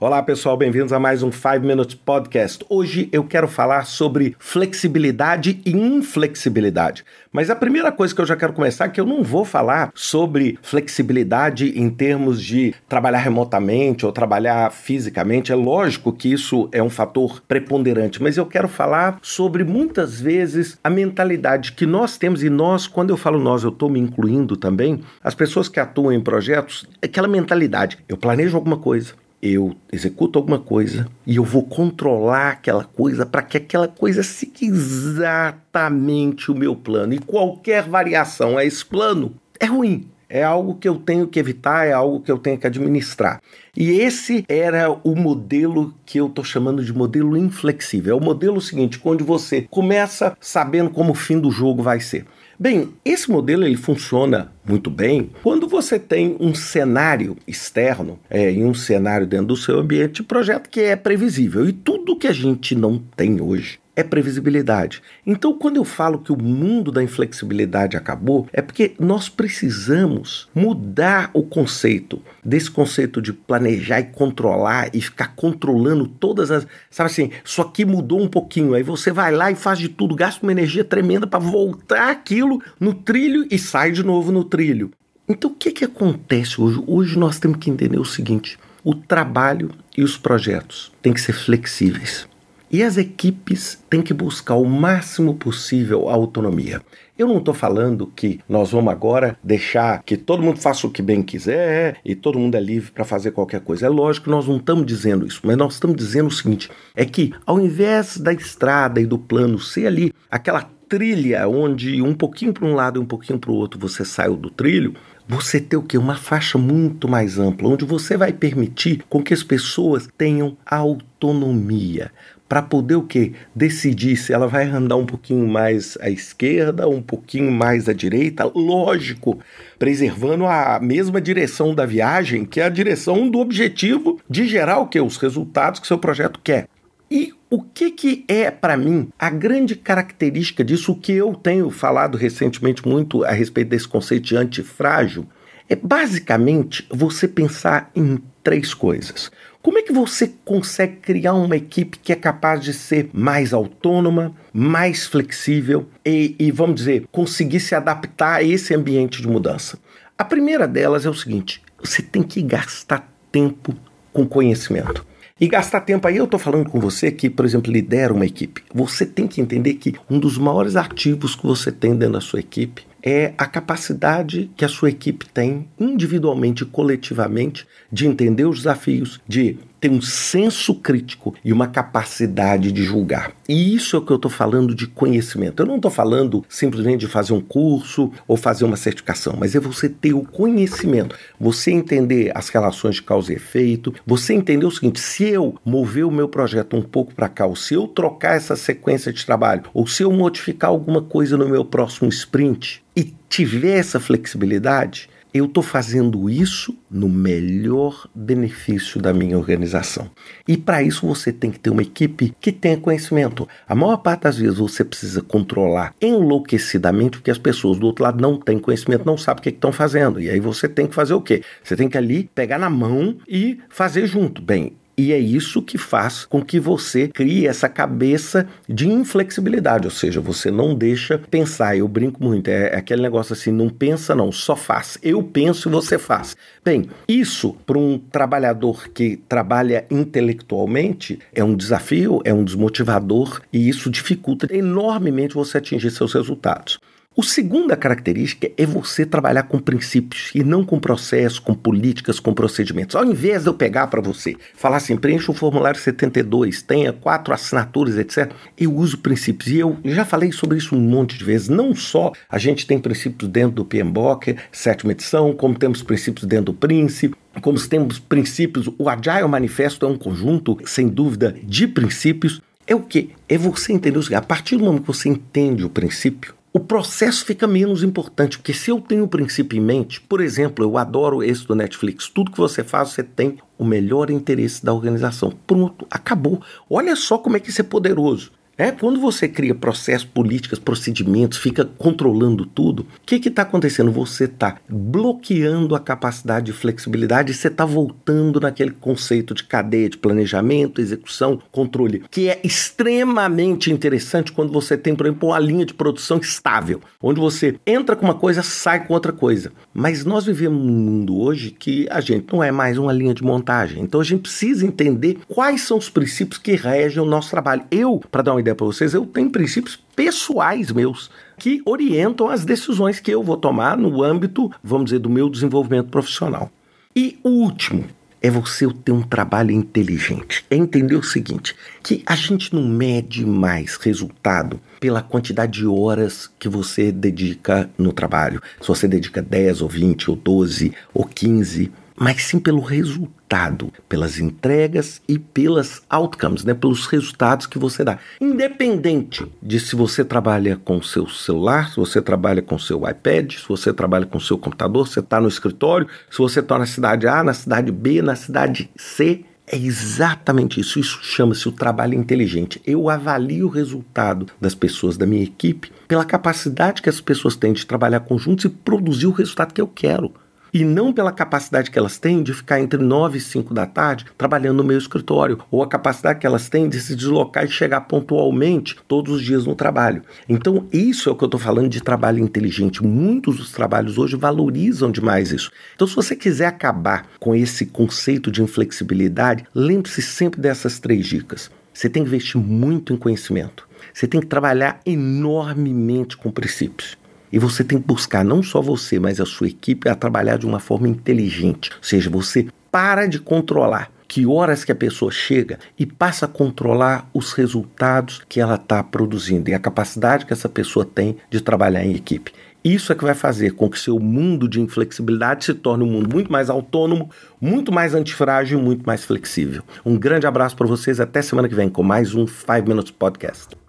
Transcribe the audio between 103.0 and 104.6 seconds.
fazer qualquer coisa. É lógico que nós não